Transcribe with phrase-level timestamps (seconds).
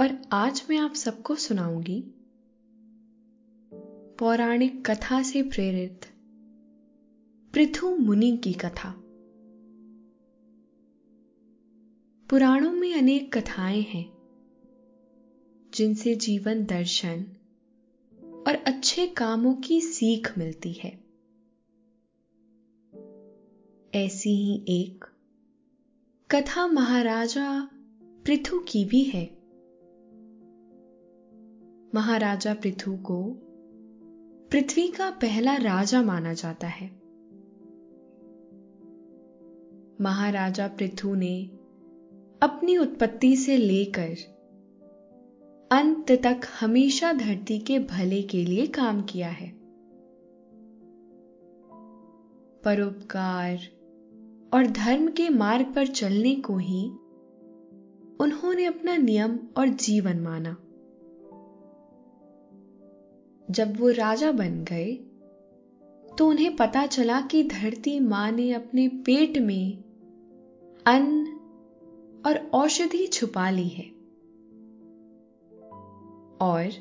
[0.00, 2.04] और आज मैं आप सबको सुनाऊँगी
[4.18, 6.00] पौराणिक कथा से प्रेरित
[7.54, 8.90] पृथु मुनि की कथा।
[12.30, 14.12] पुराणों में अनेक कथाएँ हैं,
[15.74, 17.26] जिनसे जीवन दर्शन
[18.46, 21.04] और अच्छे कामों की सीख मिलती है।
[23.94, 25.04] ऐसी ही एक
[26.30, 27.70] कथा महाराजा
[28.04, 29.39] पृथु की भी है।
[31.94, 33.22] महाराजा पृथु को
[34.50, 36.90] पृथ्वी का पहला राजा माना जाता है।
[40.00, 41.44] महाराजा पृथु ने
[42.42, 44.14] अपनी उत्पत्ति से लेकर
[45.72, 49.48] अंत तक हमेशा धरती के भले के लिए काम किया है।
[52.64, 53.58] परोपकार
[54.54, 56.90] और धर्म के मार्ग पर चलने को ही
[58.20, 60.56] उन्होंने अपना नियम और जीवन माना।
[63.50, 64.92] जब वो राजा बन गए
[66.18, 69.84] तो उन्हें पता चला कि धरती माँ ने अपने पेट में
[70.86, 71.26] अन्न
[72.26, 73.84] और औषधि छुपा ली है
[76.40, 76.72] और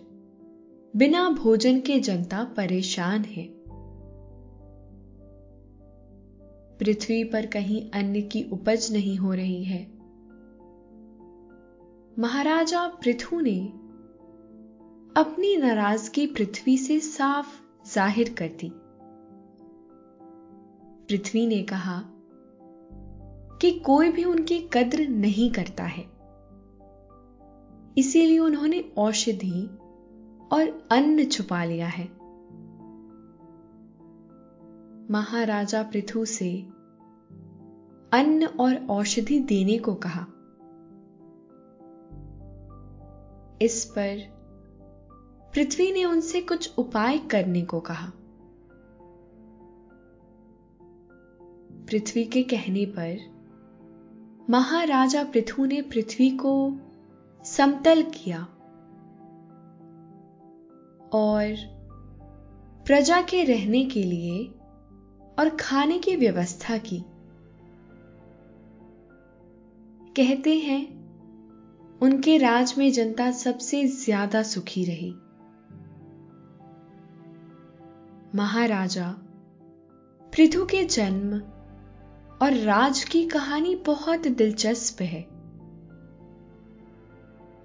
[0.96, 3.48] बिना भोजन के जनता परेशान है।
[6.78, 9.88] पृथ्वी पर कहीं अन्न की उपज नहीं हो रही है।
[12.20, 13.74] महाराजा पृथु ने
[15.18, 17.48] अपनी नाराज़गी पृथ्वी से साफ़
[17.94, 18.72] ज़ाहिर कर दी।
[21.10, 22.04] पृथ्वी ने कहा
[23.62, 26.06] कि कोई भी उनकी कद्र नहीं करता है।
[27.98, 29.64] इसीलिए उन्होंने औषधि
[30.52, 32.06] और अन्न छुपा लिया है।
[35.12, 36.52] महाराजा पृथु से
[38.14, 40.26] अन्न और औषधि देने को कहा।
[43.62, 44.39] इस पर
[45.56, 48.12] पृथ्वी ने उनसे कुछ उपाय करने को कहा।
[51.88, 53.18] पृथ्वी के कहने पर
[54.50, 56.54] महाराजा पृथु ने पृथ्वी को
[57.46, 58.42] समतल किया
[61.14, 61.56] और
[62.86, 64.44] प्रजा के रहने के लिए
[65.40, 67.04] और खाने की व्यवस्था की।
[70.16, 70.82] कहते हैं,
[72.00, 75.14] उनके राज में जनता सबसे ज़्यादा सुखी रही।
[78.36, 79.12] महाराजा।
[80.22, 81.40] पृथु के जन्म
[82.42, 85.24] और राज की कहानी बहुत दिलचस्प है।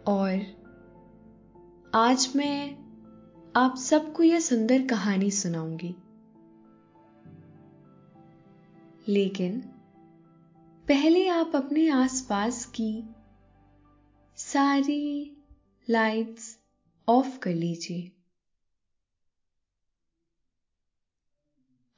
[0.06, 0.46] और
[1.94, 2.84] आज मैं
[3.56, 5.96] आप सबको यह सुंदर कहानी सुनाऊँगी।
[9.08, 9.60] लेकिन
[10.88, 13.14] पहले आप अपने आसपास की
[14.36, 15.36] सारी
[15.90, 16.58] लाइट्स
[17.08, 18.13] ऑफ़ कर लीजिए।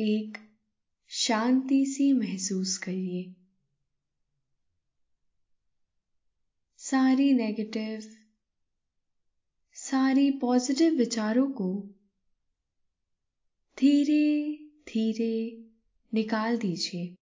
[0.00, 0.38] एक
[1.08, 3.34] शांति सी महसूस करिए।
[6.76, 8.00] सारी नेगेटिव
[9.72, 11.70] सारी पॉजिटिव विचारों को
[13.78, 14.56] धीरे
[14.88, 15.64] धीरे
[16.14, 17.16] निकाल दीजिए।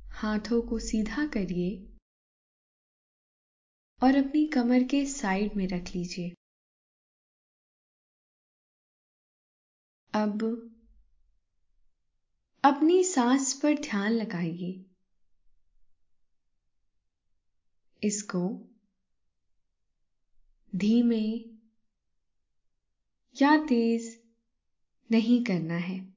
[0.00, 1.96] हाथों को सीधा करिए
[4.02, 6.32] और अपनी कमर के साइड में रख लीजिए।
[10.14, 10.42] अब,
[12.64, 14.84] अपनी सांस पर ध्यान लगाइए।
[18.04, 18.68] इसको
[20.76, 21.24] धीमे
[23.42, 24.22] या तेज
[25.10, 26.14] नहीं करना है।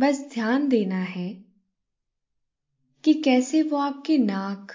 [0.00, 1.34] बस ध्यान देना है
[3.04, 4.72] कि कैसे वो आपके नाक,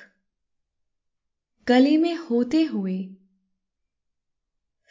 [1.67, 3.14] गले में होते हुए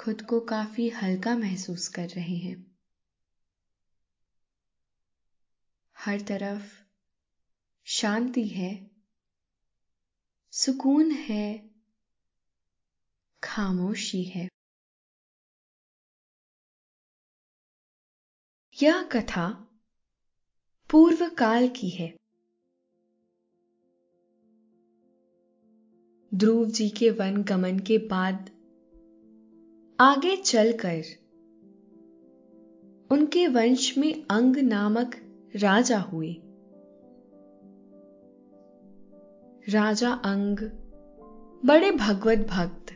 [0.00, 2.76] खुद को काफ़ी हल्का महसूस कर रहे हैं।
[5.98, 6.82] हर तरफ़
[7.84, 8.90] शांति है,
[10.50, 11.70] सुकून है,
[13.42, 14.48] खामोशी है।
[18.82, 19.68] यह कथा
[20.90, 22.16] पूर्व काल की है।
[26.34, 28.59] ध्रुव जी के वन गमन के बाद
[30.00, 31.02] आगे चलकर
[33.10, 35.16] उनके वंश में अंग नामक
[35.56, 36.32] राजा हुए।
[39.68, 40.58] राजा अंग,
[41.64, 42.92] बड़े भगवत भक्त,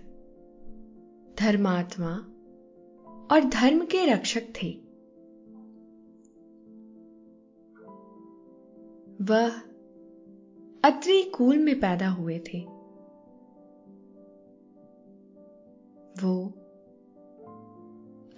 [1.38, 2.16] धर्मात्मा
[3.34, 4.70] और धर्म के रक्षक थे।
[9.24, 9.48] वह
[10.84, 12.60] अत्रि कुल में पैदा हुए थे।
[16.22, 16.60] वो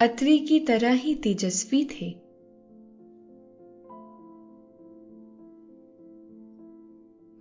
[0.01, 2.11] अत्रि की तरह ही तेजस्वी थे।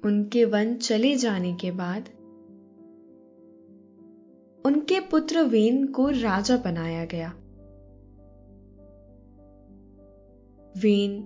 [0.04, 2.08] उनके वन चले जाने के बाद
[4.66, 7.28] उनके पुत्र वेन को राजा बनाया गया।
[10.82, 11.22] वेन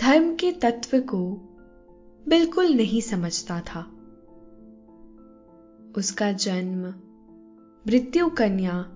[0.00, 1.30] धर्म के तत्व को
[2.28, 3.80] बिल्कुल नहीं समझता था।
[5.96, 6.88] उसका जन्म,
[7.86, 8.92] मृत्यु कन्या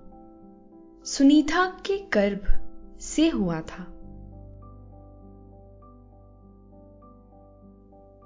[1.05, 2.69] सुनीता के गर्भ
[3.01, 3.83] से हुआ था।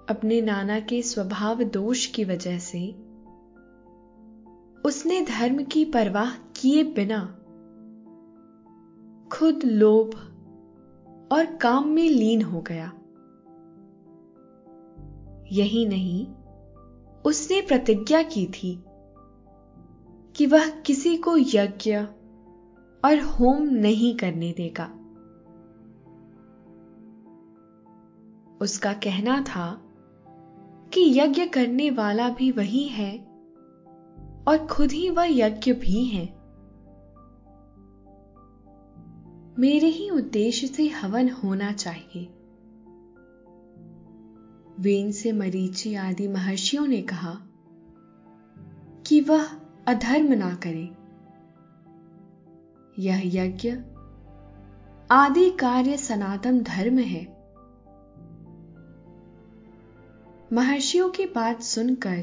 [0.08, 2.90] अपने नाना के स्वभाव दोष की वजह से
[4.84, 7.20] उसने धर्म की परवाह किए बिना
[9.32, 10.14] खुद लोभ
[11.32, 12.92] और काम में लीन हो गया।
[15.52, 16.26] यही नहीं,
[17.22, 18.84] उसने प्रतिज्ञा की थी
[20.36, 22.06] कि वह किसी को यज्ञ
[23.04, 24.84] और होम नहीं करने देगा।
[28.60, 29.80] उसका कहना था
[30.94, 33.18] कि यज्ञ करने वाला भी वही है
[34.48, 36.44] और खुद ही वह यज्ञ भी है।
[39.58, 42.24] मेरे ही उद्देश्य से हवन होना चाहिए।
[44.80, 47.36] वेन से मरीचि आदि महर्षियों ने कहा
[49.06, 49.44] कि वह
[49.86, 51.03] अधर्म ना करे।
[52.98, 53.70] यह यज्ञ
[55.10, 57.24] आदि कार्य सनातन धर्म है।
[60.52, 62.22] महर्षियों की बात सुनकर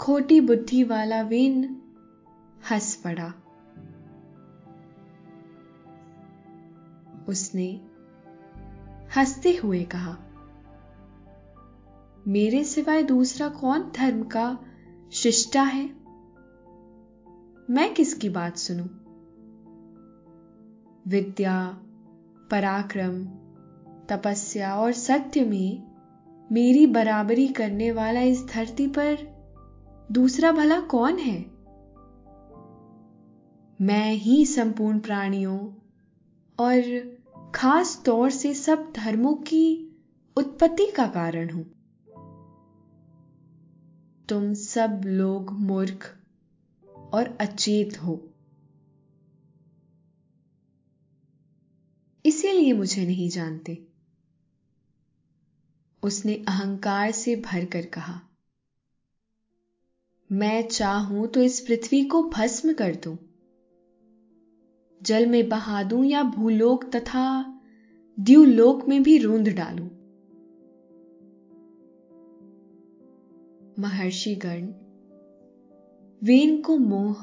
[0.00, 1.82] खोटी बुद्धि वाला वेन
[2.70, 3.32] हंस पड़ा।
[7.28, 7.80] उसने
[9.16, 10.16] हँसते हुए कहा,
[12.28, 14.58] मेरे सिवाय दूसरा कौन धर्म का
[15.12, 16.03] शिष्टा है?
[17.70, 18.86] मैं किसकी बात सुनूं?
[21.10, 21.68] विद्या,
[22.50, 23.24] पराक्रम,
[24.08, 25.82] तपस्या और सत्य में
[26.52, 29.16] मेरी बराबरी करने वाला इस धरती पर
[30.12, 31.42] दूसरा भला कौन है?
[33.80, 35.58] मैं ही संपूर्ण प्राणियों
[36.58, 37.12] और
[37.54, 39.96] खास तौर से सब धर्मों की
[40.36, 41.66] उत्पत्ति का कारण हूँ।
[44.28, 46.23] तुम सब लोग मूर्ख
[47.14, 48.20] और अचेत हो।
[52.24, 53.86] इसीलिए मुझे नहीं जानते।
[56.02, 58.20] उसने अहंकार से भरकर कहा,
[60.30, 63.16] मैं चाहूँ तो इस पृथ्वी को भस्म कर दूँ।
[65.02, 67.24] जल में बहा दूँ या भूलोक तथा
[68.18, 69.88] द्यूलोक में भी रूंध डालूं।
[73.78, 74.83] महर्षिगण
[76.24, 77.16] वेन को मोह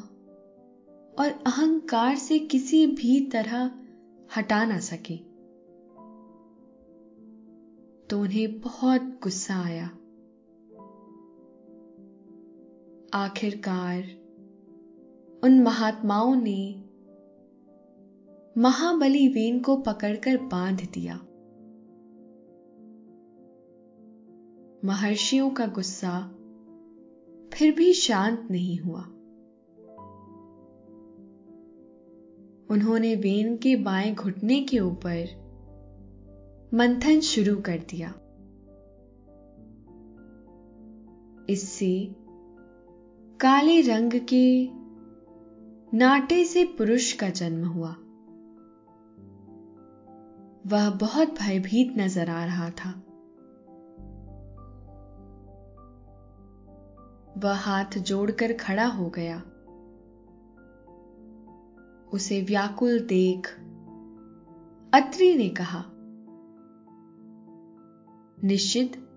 [1.19, 3.71] और अहंकार से किसी भी तरह
[4.37, 5.17] हटा ना सके।
[8.07, 9.85] तो उन्हें बहुत गुस्सा आया।
[13.13, 14.03] आखिरकार
[15.43, 16.83] उन महात्माओं ने
[18.57, 21.15] महाबली वेन को पकड़कर बाँध दिया।
[24.85, 26.35] महर्षियों का गुस्सा
[27.53, 29.01] फिर भी शांत नहीं हुआ।
[32.69, 35.41] उन्होंने वेन के बाएँ घुटने के ऊपर
[36.73, 38.13] मंथन शुरू कर दिया।
[41.49, 42.15] इससे
[43.39, 44.69] काले रंग के
[45.97, 47.95] नाटे से पुरुष का जन्म हुआ।
[50.67, 53.10] वह बहुत भयभीत नज़र आ रहा था।
[57.43, 59.43] वह हाथ जोड़कर खड़ा हो गया।
[62.13, 63.47] उसे व्याकुल देख
[64.93, 65.85] अत्रि ने कहा,
[68.43, 69.07] निश्चित,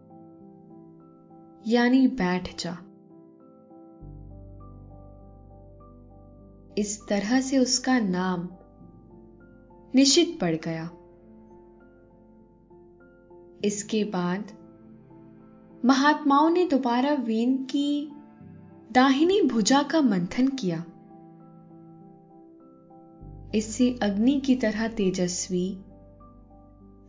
[1.67, 2.79] यानी बैठ जा।
[6.79, 8.49] इस तरह से उसका नाम
[9.95, 10.91] निश्चित पड़ गया।
[13.65, 14.45] इसके बाद
[15.85, 18.14] महात्माओं ने दोबारा वीन की
[18.95, 20.85] दाहिनी भुजा का मंथन किया।
[23.55, 25.79] इससे अग्नि की तरह तेजस्वी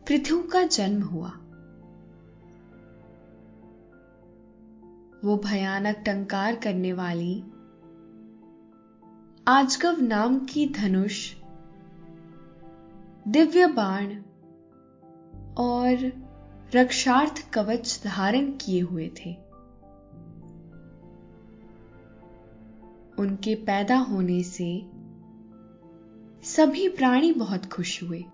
[0.08, 1.28] पृथु का जन्म हुआ।
[5.24, 7.44] वो भयानक टंकार करने वाली
[9.48, 11.34] आजगव नाम की धनुष
[13.28, 14.16] दिव्य बाण
[15.58, 16.12] और
[16.74, 19.46] रक्षार्थ कवच धारण किए हुए थे।
[23.18, 24.86] उनके पैदा होने से
[26.42, 28.24] सभी प्राणी बहुत खुश हुए।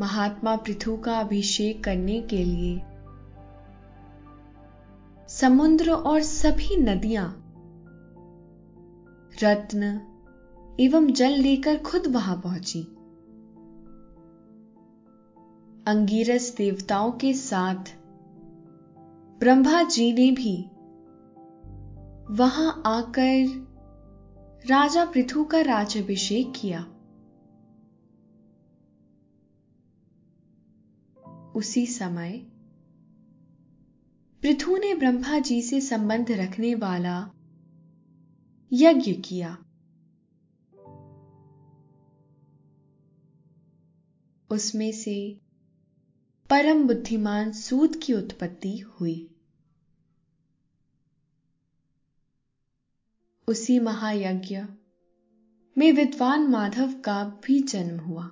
[0.00, 2.82] महात्मा पृथु का अभिषेक करने के लिए
[5.28, 7.36] समुद्र और सभी नदियाँ
[9.42, 10.00] रत्न
[10.80, 12.82] एवं जल लेकर खुद वहाँ पहुँची।
[15.86, 17.84] अंगीरस देवताओं के साथ
[19.38, 20.69] ब्रह्मा जी ने भी
[22.30, 23.66] वहाँ आकर
[24.66, 26.80] राजा पृथु का राजाभिषेक किया।
[31.54, 32.38] उसी समय
[34.42, 37.30] पृथु ने ब्रह्मा जी से संबंध रखने वाला
[38.72, 39.58] यज्ञ किया।
[44.50, 45.40] उसमें से
[46.50, 49.36] परम बुद्धिमान सूद की उत्पत्ति हुई।
[53.50, 54.58] उसी महायज्ञ।
[55.78, 58.24] में विद्वान माधव का भी जन्म हुआ।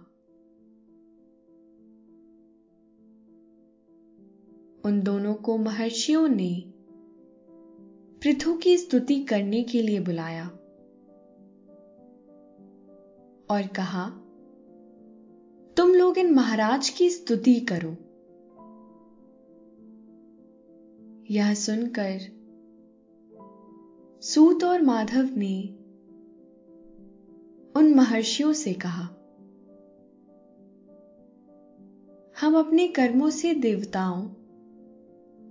[4.85, 6.65] उन दोनों को महर्षियों ने
[8.23, 10.49] पृथु की स्तुति करने के लिए बुलाया
[13.51, 14.11] और कहा,
[15.77, 17.97] तुम लोग इन महाराज की स्तुति करो।
[21.31, 22.38] यह सुनकर
[24.23, 25.63] सूत और माधव ने
[27.77, 29.03] उन महर्षियों से कहा,
[32.41, 34.23] हम अपने कर्मों से देवताओं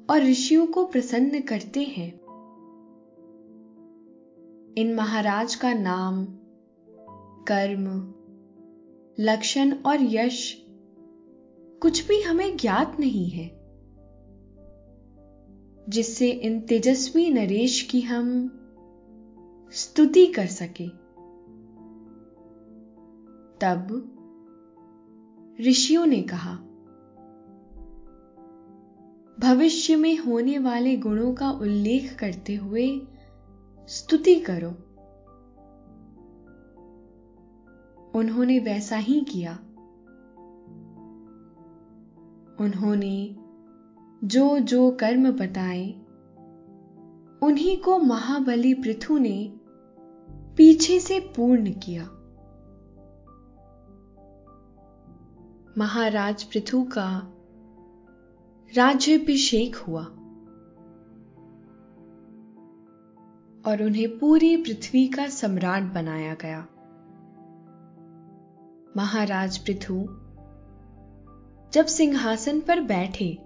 [0.09, 2.11] और ऋषियों को प्रसन्न करते हैं।
[4.73, 6.25] इन महाराज का नाम
[7.47, 8.13] कर्म,
[9.19, 10.61] लक्षण और यश
[11.81, 13.49] कुछ भी हमें ज्ञात नहीं है,
[15.89, 18.56] जिससे इन तेजस्वी नरेश की हम
[19.71, 20.87] स्तुति कर सके।
[23.61, 24.13] तब
[25.61, 26.55] ऋषियों ने कहा,
[29.39, 33.01] भविष्य में होने वाले गुणों का उल्लेख करते हुए
[33.87, 34.69] स्तुति करो।
[38.19, 39.53] उन्होंने वैसा ही किया।
[42.59, 43.35] उन्होंने
[44.23, 45.91] जो जो कर्म बताए,
[47.43, 49.56] उन्हीं को महाबली पृथु ने
[50.57, 52.03] पीछे से पूर्ण किया।
[55.77, 57.33] महाराज पृथु का
[58.77, 60.03] राज्यभिषेक हुआ
[63.65, 66.67] और उन्हें पूरी पृथ्वी का सम्राट बनाया गया।
[68.97, 69.95] महाराज पृथु
[71.73, 73.37] जब सिंहासन पर बैठे,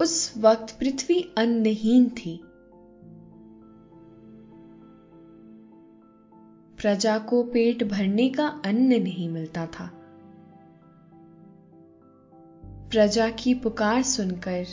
[0.00, 2.44] उस वक्त पृथ्वी अन्नहीन थी।
[6.82, 9.90] प्रजा को पेट भरने का अन्न नहीं मिलता था।
[12.64, 14.66] प्रजा की पुकार सुनकर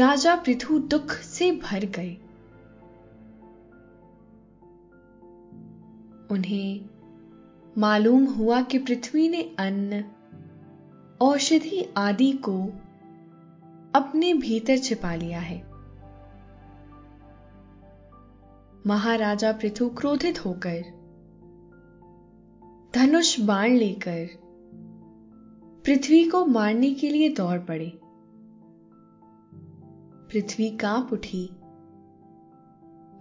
[0.00, 2.16] राजा पृथु दुख से भर गए।
[6.30, 6.88] उन्हें
[7.78, 10.04] मालूम हुआ कि पृथ्वी ने अन्न,
[11.20, 12.64] औषधि आदि को
[13.94, 15.71] अपने भीतर छिपा लिया है।
[18.86, 20.82] महाराजा पृथु क्रोधित होकर
[22.94, 24.28] धनुष बाण लेकर
[25.84, 27.92] पृथ्वी को मारने के लिए दौड़ पड़े।
[30.30, 31.46] पृथ्वी काँप उठी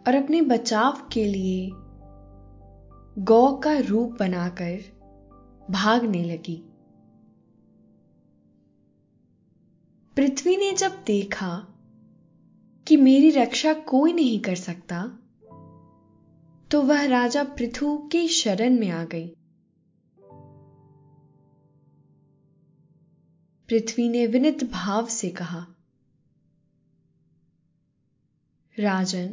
[0.08, 1.70] और अपने बचाव के लिए
[3.24, 4.80] गौ का रूप बनाकर
[5.72, 6.66] भागने लगी।
[10.16, 11.68] पृथ्वी ने जब देखा
[12.88, 15.18] कि मेरी रक्षा कोई नहीं कर सकता
[16.72, 19.28] तो वह राजा पृथु की शरण में आ गई।
[23.70, 25.66] पृथ्वी ने विनित भाव से कहा,
[28.80, 29.28] राजन,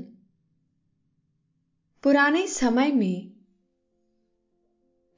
[2.03, 3.33] पुराने समय में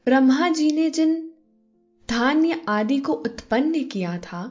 [0.04, 1.32] ब्रह्मा जी ने जिन
[2.08, 4.44] धान्य आदि को उत्पन्न किया था,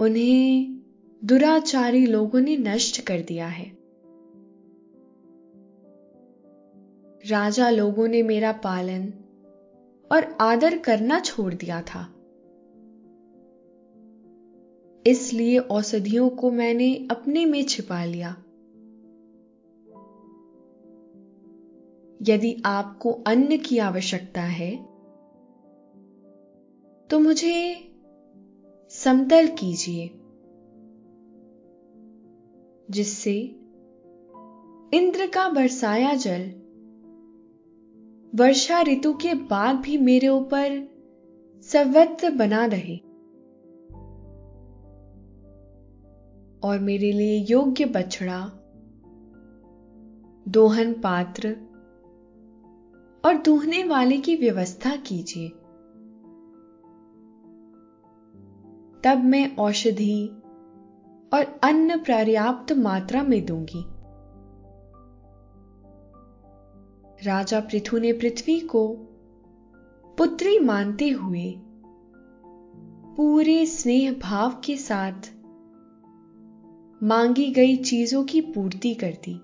[0.00, 0.80] उन्हें
[1.24, 3.79] दुराचारी लोगों ने नष्ट कर दिया है।
[7.24, 9.12] राजा लोगों ने मेरा पालन
[10.10, 12.02] और आदर करना छोड़ दिया था।
[15.06, 18.30] इसलिए औषधियों को मैंने अपने में छिपा लिया।
[22.20, 24.70] यदि आपको अन्न की आवश्यकता है
[27.10, 27.76] तो मुझे
[28.90, 30.10] समतल कीजिए,
[32.90, 33.34] जिससे
[34.92, 36.50] इंद्र का बरसाया जल
[38.34, 40.88] वर्षा ऋतु के बाद भी मेरे ऊपर
[41.62, 42.96] सर्वत्र बना रहे।
[46.68, 48.40] और मेरे लिए योग्य बछड़ा,
[50.48, 51.48] दोहन पात्र
[53.24, 55.48] और दूहने वाले की व्यवस्था कीजिए।
[59.04, 60.28] तब मैं औषधि
[61.34, 63.99] और अन्न पर्याप्त मात्रा में दूँगी।
[67.24, 68.88] राजा पृथु ने पृथ्वी को
[70.18, 71.54] पुत्री मानते हुए
[73.16, 75.32] पूरे स्नेह भाव के साथ
[77.02, 79.34] मांगी गई चीज़ों की पूर्ति कर दी।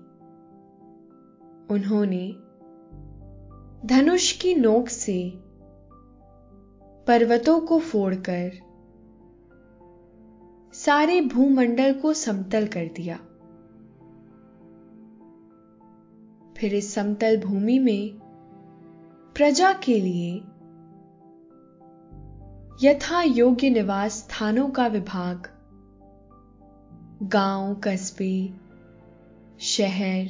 [1.73, 2.35] उन्होंने
[3.87, 5.33] धनुष की नोक से
[7.07, 8.51] पर्वतों को फोड़कर
[10.73, 13.19] सारे भूमंडल को समतल कर दिया।
[16.57, 18.09] फिर इस समतल भूमि में
[19.35, 20.35] प्रजा के लिए
[22.83, 25.47] यथा योग्य निवास स्थानों का विभाग,
[27.23, 28.53] गाँव, कस्बे,
[29.59, 30.27] शहर,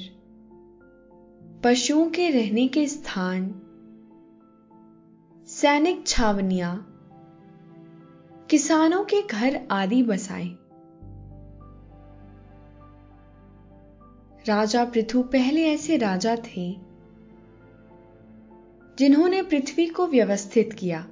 [1.64, 3.50] पशुओं के रहने के स्थान,
[5.48, 6.76] सैनिक छावनियाँ,
[8.50, 10.56] किसानों के घर आदि बसाए।
[14.48, 16.72] राजा पृथु पहले ऐसे राजा थे,
[19.00, 21.08] जिन्होंने पृथ्वी को व्यवस्थित किया।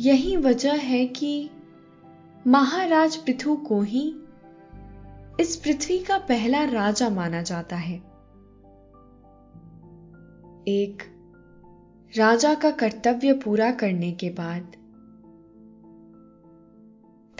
[0.00, 1.50] यही वजह है कि
[2.46, 4.04] महाराज पृथु को ही
[5.40, 7.96] इस पृथ्वी का पहला राजा माना जाता है।
[10.68, 11.02] एक
[12.16, 14.76] राजा का कर्तव्य पूरा करने के बाद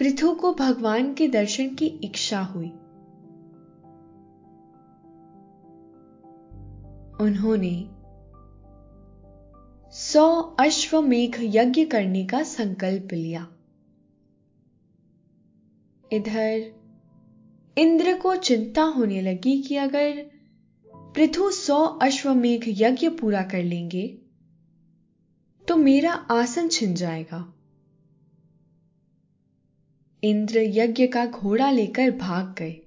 [0.00, 2.68] पृथु को भगवान के दर्शन की इच्छा हुई।
[7.20, 7.90] उन्होंने
[9.92, 13.46] सौ अश्वमेघ यज्ञ करने का संकल्प लिया।
[16.12, 16.72] इधर
[17.78, 20.26] इंद्र को चिंता होने लगी कि अगर
[21.14, 24.18] पृथु सौ अश्वमेघ यज्ञ पूरा कर लेंगे
[25.68, 27.54] तो मेरा आसन छिन जाएगा।
[30.24, 32.80] इंद्र यज्ञ का घोड़ा लेकर भाग गए।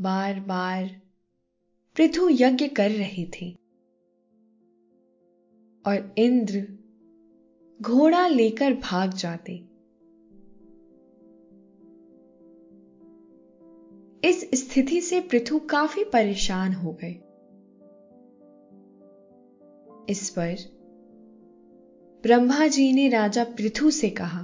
[0.00, 1.00] बार बार
[1.96, 3.52] पृथु यज्ञ कर रहे थे
[5.86, 6.78] और इंद्र
[7.82, 9.52] घोड़ा लेकर भाग जाते।
[14.28, 17.20] इस स्थिति से पृथु काफ़ी परेशान हो गए।
[20.08, 20.73] इस पर
[22.24, 24.38] ब्रह्मा जी ने राजा पृथु से कहा,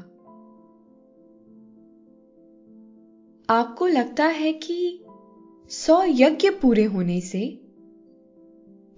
[3.51, 5.05] आपको लगता है कि
[5.71, 7.41] सौ यज्ञ पूरे होने से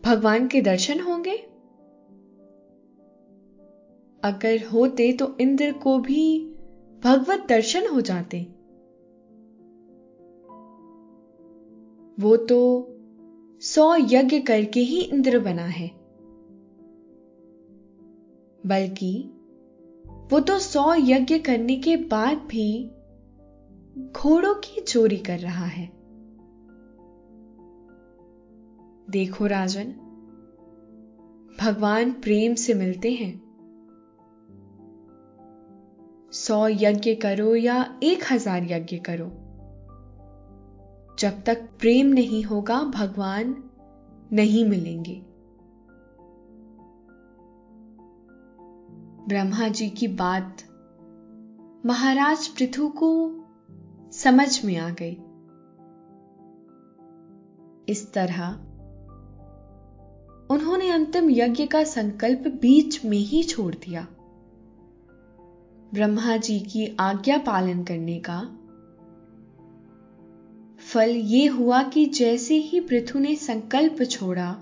[0.05, 1.37] भगवान के दर्शन होंगे?
[4.23, 6.55] अगर होते तो इंद्र को भी
[7.05, 8.43] भगवत दर्शन हो जाते।
[12.23, 12.61] वो तो
[13.63, 16.02] सौ यज्ञ करके ही इंद्र बना है।
[18.67, 19.33] बल्कि
[20.33, 22.91] वो तो सौ यज्ञ करने के बाद भी
[24.13, 25.87] घोड़ों की चोरी कर रहा है।
[29.11, 29.93] देखो राजन,
[31.61, 33.43] भगवान प्रेम से मिलते हैं।
[36.33, 39.27] सौ यज्ञ करो या एक हज़ार यज्ञ करो।
[41.19, 43.71] जब तक प्रेम नहीं होगा, भगवान
[44.33, 45.32] नहीं मिलेंगे।
[49.29, 50.63] ब्रह्मा जी की बात
[51.87, 53.11] महाराज पृथु को
[54.13, 55.13] समझ में आ गई।
[57.89, 58.49] इस तरह
[60.55, 64.07] उन्होंने अंतिम यज्ञ का संकल्प बीच में ही छोड़ दिया।
[65.95, 68.41] ब्रह्मा जी की आज्ञा पालन करने का
[70.93, 74.57] फल यह हुआ कि जैसे ही पृथु ने संकल्प छोड़ा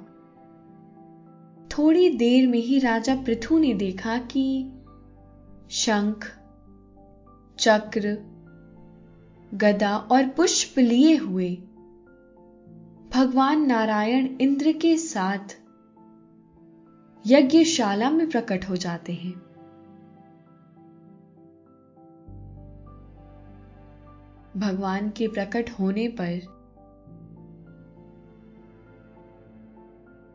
[1.79, 4.73] थोड़ी देर में ही राजा पृथु ने देखा कि
[5.71, 6.27] शंख,
[7.59, 8.19] चक्र,
[9.55, 11.55] गदा और पुष्प लिए हुए।
[13.15, 15.61] भगवान नारायण इंद्र के साथ
[17.27, 19.33] यज्ञशाला में प्रकट हो जाते हैं।
[24.57, 26.60] भगवान के प्रकट होने पर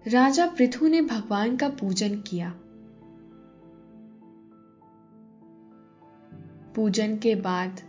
[0.07, 2.49] राजा पृथु ने भगवान का पूजन किया।
[6.75, 7.81] पूजन के बाद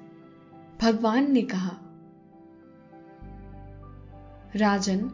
[0.81, 1.77] भगवान ने कहा,
[4.57, 5.11] राजन,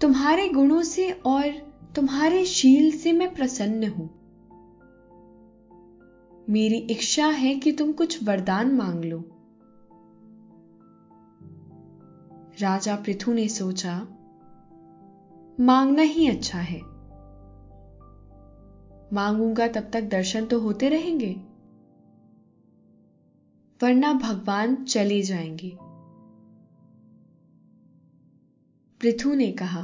[0.00, 1.50] तुम्हारे गुणों से और
[1.94, 4.10] तुम्हारे शील से मैं प्रसन्न हूँ।
[6.50, 9.20] मेरी इच्छा है कि तुम कुछ वरदान मांग लो।
[12.60, 14.13] राजा पृथु ने सोचा
[15.60, 16.80] मांगना ही अच्छा है।
[19.12, 21.34] मांगूँगा तब तक दर्शन तो होते रहेंगे।
[23.82, 25.78] वरना भगवान चले जाएँगे।
[29.00, 29.82] पृथु ने कहा,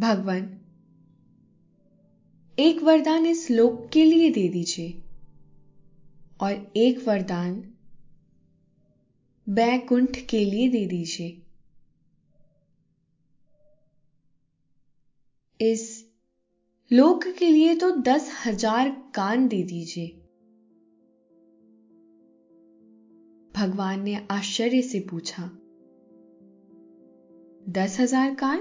[0.00, 0.60] भगवान,
[2.58, 5.02] एक वरदान इस लोक के लिए दे दीजिए।
[6.40, 7.74] और एक वरदान
[9.48, 11.39] बैकुंठ के लिए दे दीजिए।
[15.60, 15.82] इस
[16.90, 20.06] लोक के लिए तो दस हज़ार कान दे दीजिए।
[23.54, 25.42] भगवान ने आश्चर्य से पूछा,
[27.72, 28.60] दस हज़ार कान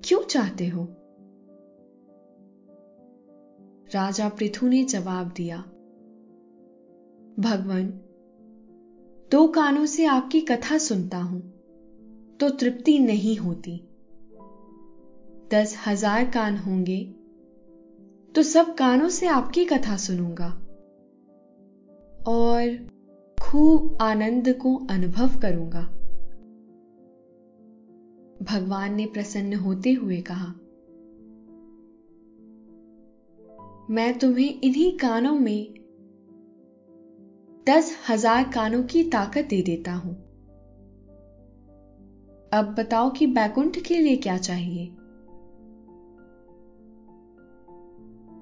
[0.00, 0.84] क्यों चाहते हो?
[3.90, 5.58] राजा पृथु ने जवाब दिया,
[7.40, 7.90] भगवान,
[9.30, 11.42] दो कानों से आपकी कथा सुनता हूँ
[12.40, 13.80] तो तृप्ति नहीं होती।
[15.50, 16.98] दस हज़ार कान होंगे
[18.34, 20.48] तो सब कानों से आपकी कथा सुनूँगा।
[22.26, 22.76] और
[23.38, 25.82] खूब आनंद को अनुभव करूँगा।
[28.42, 30.52] भगवान ने प्रसन्न होते हुए कहा,
[33.90, 35.74] मैं तुम्हें इन्हीं कानों में
[37.66, 40.14] दस हज़ार कानों की ताकत दे देता हूँ।
[42.52, 44.94] अब बताओ कि बैकुंठ के लिए क्या चाहिए?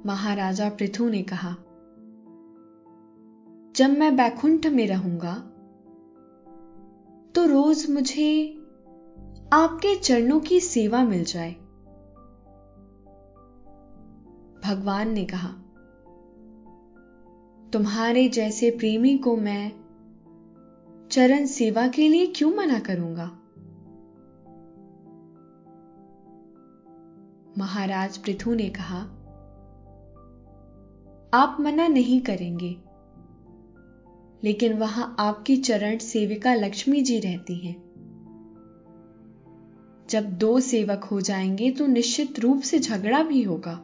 [0.06, 1.50] महाराजा पृथु ने कहा,
[3.76, 5.34] जब मैं बैकुंठ में रहूँगा
[7.34, 8.58] तो रोज मुझे
[9.52, 11.52] आपके चरणों की सेवा मिल जाए।
[14.64, 15.48] भगवान ने कहा,
[17.72, 19.72] तुम्हारे जैसे प्रेमी को मैं
[21.10, 23.30] चरण सेवा के लिए क्यों मना करूँगा?
[27.58, 29.15] महाराज पृथु ने कहा
[31.36, 32.76] आप मना नहीं करेंगे।
[34.44, 37.74] लेकिन वहाँ आपकी चरण सेविका लक्ष्मी जी रहती हैं।
[40.10, 43.74] जब दो सेवक हो जाएँगे तो निश्चित रूप से झगड़ा भी होगा।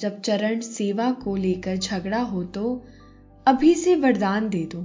[0.00, 2.84] जब चरण सेवा को लेकर झगड़ा हो तो
[3.46, 4.84] अभी से वरदान दे दो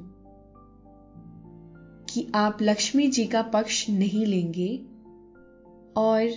[2.10, 4.86] कि आप लक्ष्मी जी का पक्ष नहीं लेंगे
[5.98, 6.30] और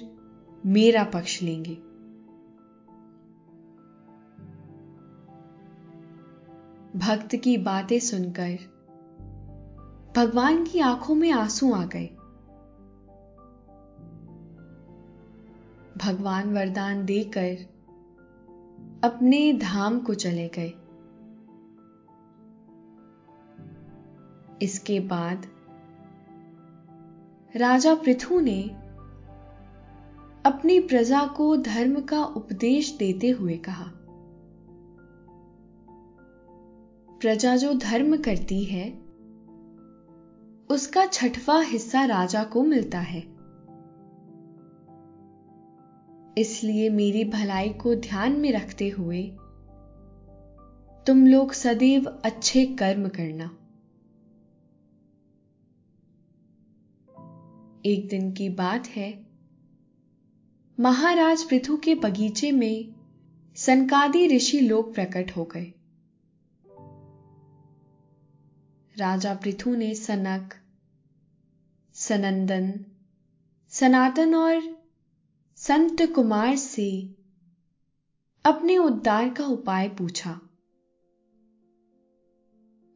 [0.66, 1.87] मेरा पक्ष लेंगे।
[6.98, 8.58] भक्त की बातें सुनकर।
[10.16, 12.06] भगवान की आँखों में आँसू आ गए।
[15.96, 17.56] भगवान वरदान देकर
[19.04, 20.72] अपने धाम को चले गए।
[24.62, 25.46] इसके बाद
[27.56, 28.62] राजा पृथु ने
[30.46, 33.92] अपनी प्रजा को धर्म का उपदेश देते हुए कहा।
[37.20, 38.88] प्रजा जो धर्म करती है,
[40.70, 43.20] उसका छठवां हिस्सा राजा को मिलता है।
[46.38, 49.22] इसलिए मेरी भलाई को ध्यान में रखते हुए,
[51.06, 53.44] तुम लोग सदैव अच्छे कर्म करना।
[57.86, 59.26] एक दिन की बात है,
[60.80, 62.94] महाराज पृथु के बगीचे में
[63.56, 65.72] सनकादि ऋषि लोग प्रकट हो गए।
[68.98, 70.54] राजा पृथु ने सनक,
[71.94, 72.84] सनंदन,
[73.68, 74.84] सनातन और
[75.56, 77.14] संत कुमार से
[78.44, 80.40] अपने उद्धार का उपाय पूछा।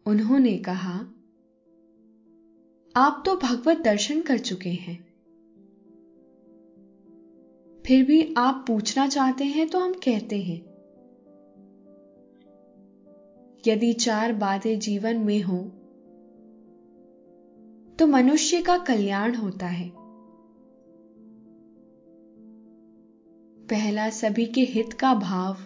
[0.06, 0.98] उन्होंने कहा,
[2.96, 5.12] आप तो भगवत दर्शन कर चुके हैं।
[7.86, 10.60] फिर भी आप पूछना चाहते हैं तो हम कहते हैं।
[13.66, 15.81] यदि चार बातें जीवन में हो
[18.02, 19.92] तो मनुष्य का कल्याण होता है।
[23.66, 25.56] पहला सभी के हित का भाव।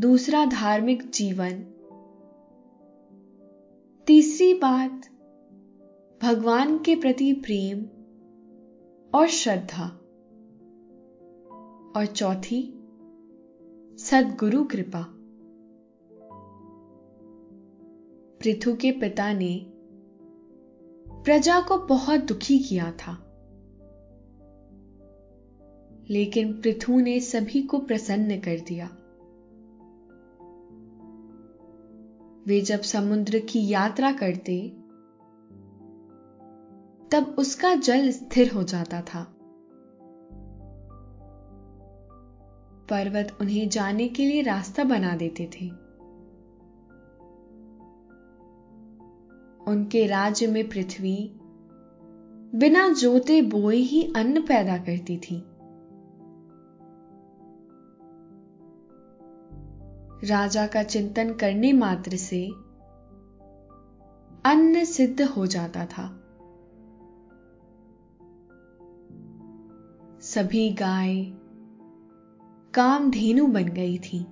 [0.00, 1.52] दूसरा धार्मिक जीवन।
[4.06, 5.06] तीसरी बात,
[6.22, 7.82] भगवान के प्रति प्रेम
[9.14, 9.86] और श्रद्धा।
[11.96, 12.74] और चौथी,
[13.98, 15.06] सदगुरु कृपा।
[18.40, 19.75] पृथु के पिता ने
[21.26, 23.12] प्रजा को बहुत दुखी किया था।
[26.10, 28.86] लेकिन पृथु ने सभी को प्रसन्न कर दिया।
[32.46, 34.68] वे जब समुद्र की यात्रा करते,
[37.10, 39.22] तब उसका जल स्थिर हो जाता था।
[42.90, 45.85] पर्वत उन्हें जाने के लिए रास्ता बना देते थे।
[49.68, 51.32] उनके राज्य में पृथ्वी।
[52.54, 55.42] बिना जोते बोए ही अन्न पैदा करती थी।
[60.28, 62.46] राजा का चिंतन करने मात्र से
[64.44, 66.22] अन्न सिद्ध हो जाता था।
[70.20, 71.24] सभी गाय
[72.74, 74.26] कामधेनु बन गई थी।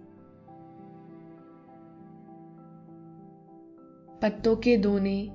[4.25, 5.31] पत्तों के दोने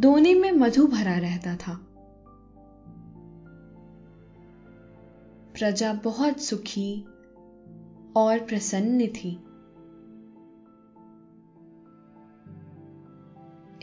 [0.00, 1.74] दोने में मधु भरा रहता था।
[5.54, 7.04] प्रजा बहुत सुखी
[8.16, 9.44] और प्रसन्न थी।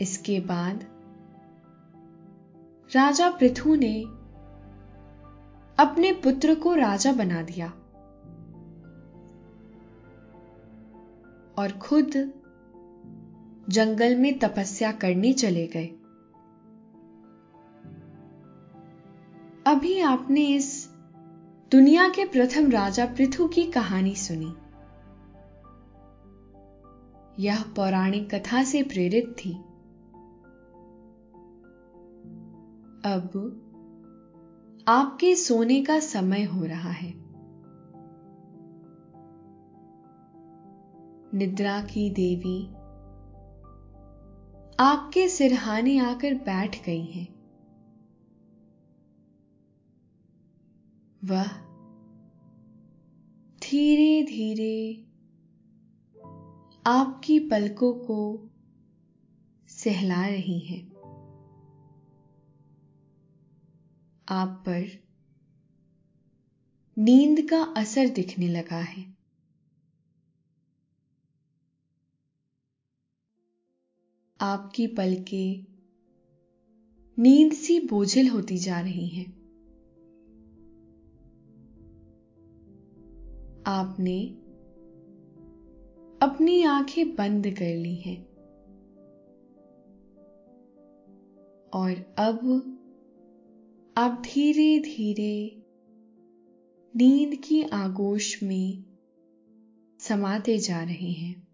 [0.00, 0.84] इसके बाद
[2.96, 4.02] राजा पृथु ने
[5.84, 7.66] अपने पुत्र को राजा बना दिया
[11.58, 12.39] और खुद
[13.68, 15.86] जंगल में तपस्या करने चले गए।
[19.66, 20.90] अभी आपने इस
[21.72, 24.54] दुनिया के प्रथम राजा पृथु की कहानी सुनी।
[27.42, 29.52] यह पौराणिक कथा से प्रेरित थी।
[33.04, 33.66] अब
[34.88, 37.14] आपके सोने का समय हो रहा है।
[41.34, 42.79] निद्रा की देवी
[44.80, 47.34] आपके सिरहाने आकर बैठ गई हैं।
[51.24, 51.46] वह
[53.58, 55.06] धीरे धीरे
[56.86, 58.48] आपकी पलकों को
[59.68, 60.92] सहला रही हैं।
[64.28, 65.04] आप पर
[66.98, 69.19] नींद का असर दिखने लगा है।
[74.40, 75.66] आपकी पलकें
[77.18, 79.40] नींद सी बोझिल होती जा रही हैं।
[83.66, 84.26] आपने
[86.22, 88.30] अपनी आँखें बंद कर ली हैं।
[91.74, 92.76] और अब
[93.96, 95.62] आप धीरे धीरे
[96.96, 98.84] नींद की आगोश में
[99.98, 101.49] समाते जा रहे हैं।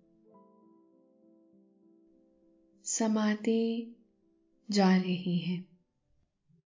[2.98, 3.86] समाते
[4.70, 5.75] जा रहे हैं।